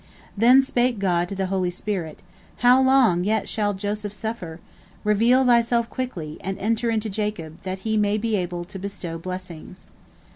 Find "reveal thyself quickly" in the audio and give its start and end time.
5.03-6.39